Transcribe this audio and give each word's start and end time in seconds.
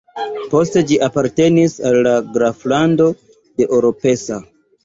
Poste 0.53 0.81
ĝi 0.91 0.97
apartenis 1.07 1.75
al 1.89 1.99
la 2.09 2.15
graflando 2.39 3.11
de 3.41 3.69
Oropesa. 3.79 4.43